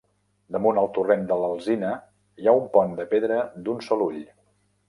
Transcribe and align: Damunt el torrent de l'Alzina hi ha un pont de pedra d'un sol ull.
Damunt 0.53 0.79
el 0.83 0.87
torrent 0.95 1.27
de 1.31 1.37
l'Alzina 1.43 1.91
hi 2.45 2.49
ha 2.53 2.57
un 2.63 2.67
pont 2.79 2.99
de 3.01 3.09
pedra 3.15 3.39
d'un 3.67 3.89
sol 3.91 4.07
ull. 4.11 4.21